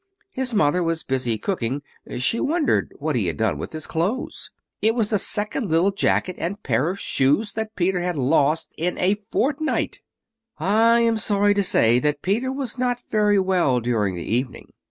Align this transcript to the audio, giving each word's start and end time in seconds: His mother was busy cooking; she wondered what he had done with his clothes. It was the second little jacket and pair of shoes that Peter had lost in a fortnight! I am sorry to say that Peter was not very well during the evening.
His 0.31 0.51
mother 0.51 0.81
was 0.81 1.03
busy 1.03 1.37
cooking; 1.37 1.83
she 2.17 2.39
wondered 2.39 2.91
what 2.97 3.15
he 3.15 3.27
had 3.27 3.37
done 3.37 3.59
with 3.59 3.71
his 3.71 3.85
clothes. 3.85 4.49
It 4.81 4.95
was 4.95 5.11
the 5.11 5.19
second 5.19 5.69
little 5.69 5.91
jacket 5.91 6.37
and 6.39 6.63
pair 6.63 6.89
of 6.89 6.99
shoes 6.99 7.53
that 7.53 7.75
Peter 7.75 7.99
had 8.01 8.17
lost 8.17 8.73
in 8.79 8.97
a 8.97 9.13
fortnight! 9.13 10.01
I 10.57 11.01
am 11.01 11.17
sorry 11.17 11.53
to 11.53 11.61
say 11.61 11.99
that 11.99 12.23
Peter 12.23 12.51
was 12.51 12.79
not 12.79 13.03
very 13.11 13.37
well 13.37 13.79
during 13.79 14.15
the 14.15 14.25
evening. 14.25 14.73